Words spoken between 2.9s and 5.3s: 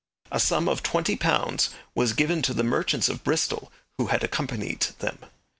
of Bristol who had accompanied them.